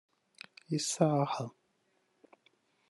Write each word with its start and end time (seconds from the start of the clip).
isaha 0.77 1.47